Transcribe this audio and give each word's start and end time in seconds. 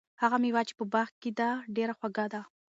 هغه 0.21 0.37
مېوه 0.43 0.61
چې 0.67 0.73
په 0.79 0.85
باغ 0.93 1.09
کې 1.21 1.29
ده، 1.39 1.49
ډېره 1.75 1.93
خوږه 1.99 2.25
ده. 2.33 2.41